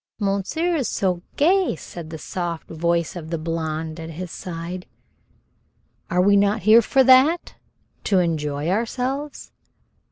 [0.17, 4.87] "Monsieur is so gay!" said the soft voice of the blonde at his side.
[6.09, 7.53] "Are we not here for that,
[8.05, 9.51] to enjoy ourselves?"